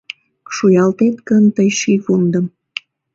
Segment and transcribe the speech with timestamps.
[0.55, 2.45] «Шуялтет гын тый шийвундым